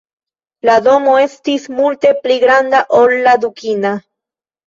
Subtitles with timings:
[0.67, 3.93] La domo estis multe pli granda ol la dukina.